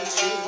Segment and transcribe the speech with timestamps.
[0.00, 0.47] く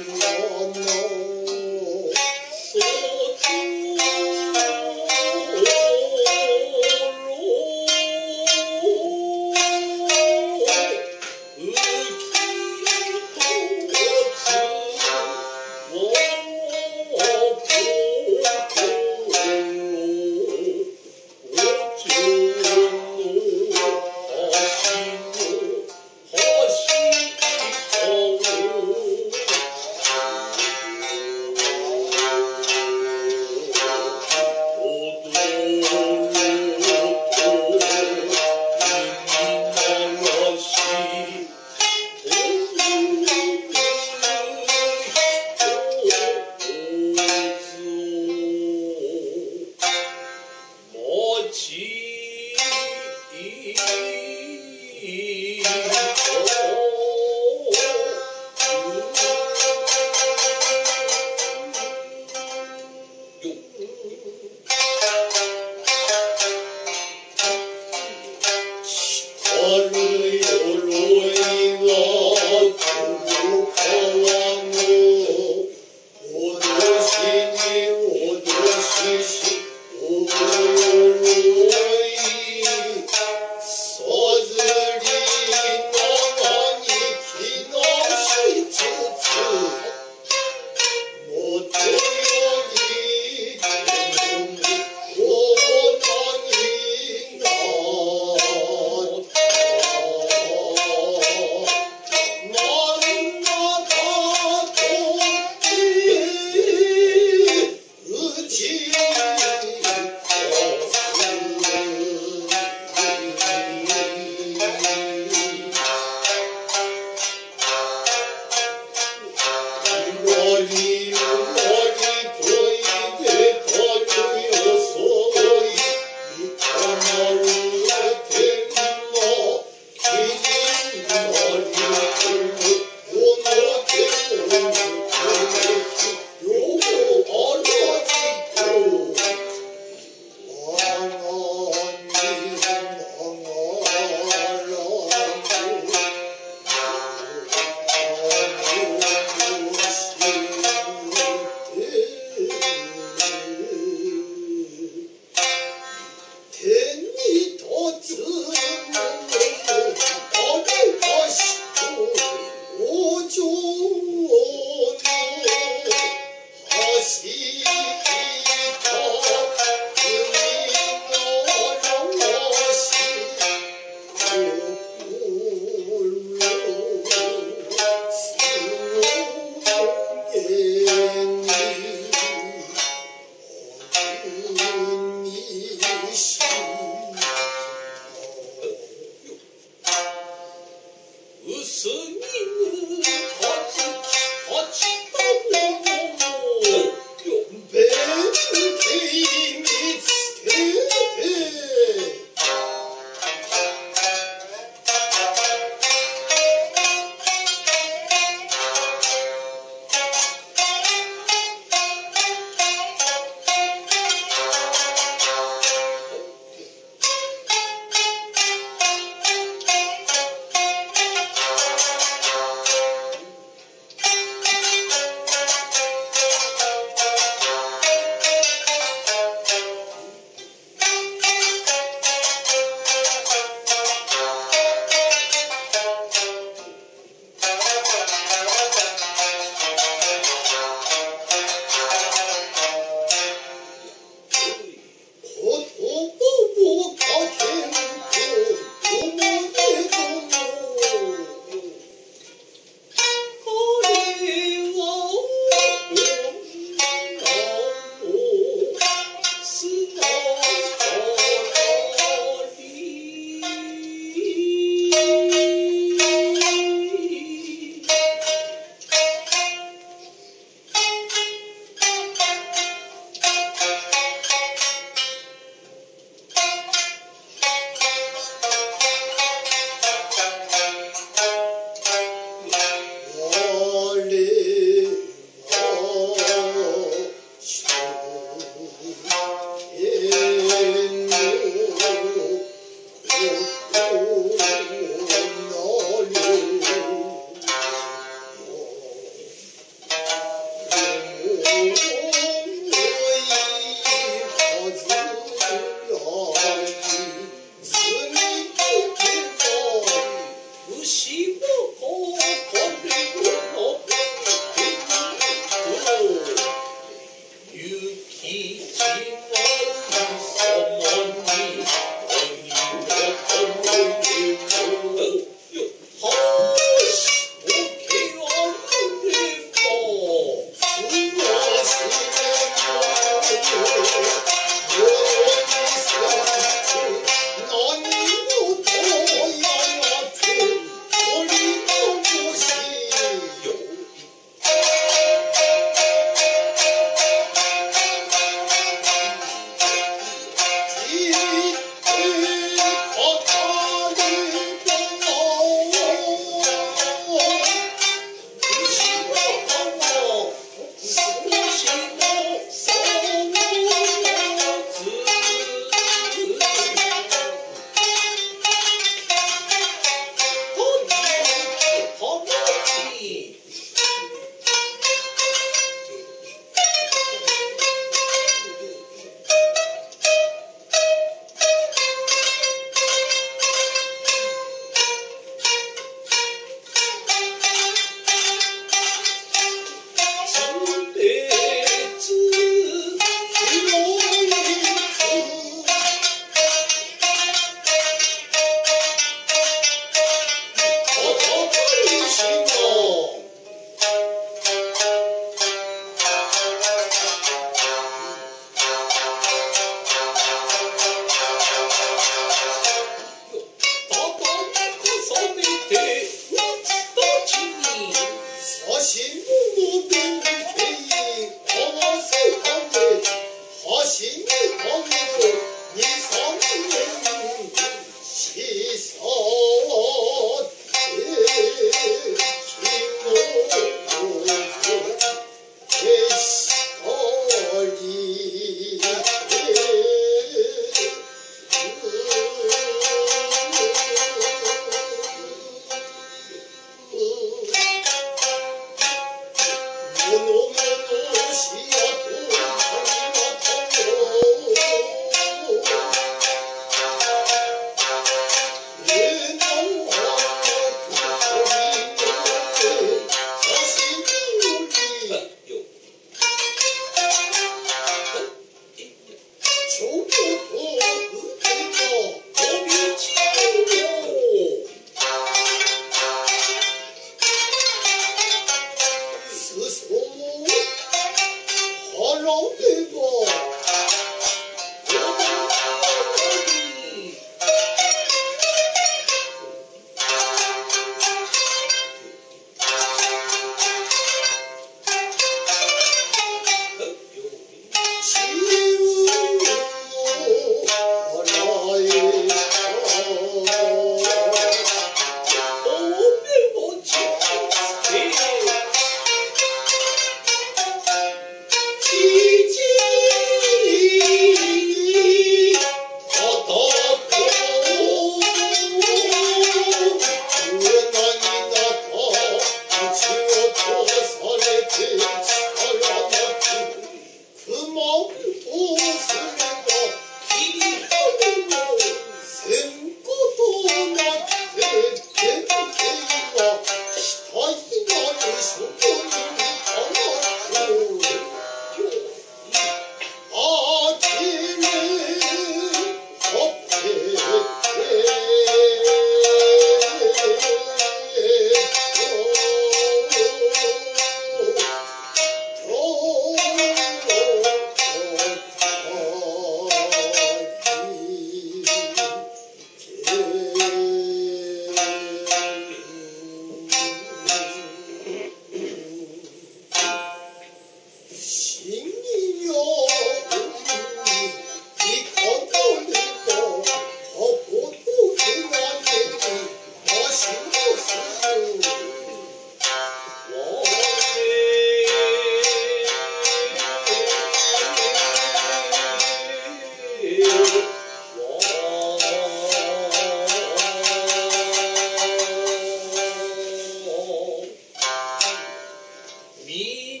[599.46, 600.00] 敬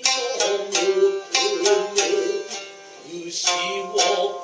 [3.78, 3.92] よ
[4.40, 4.43] く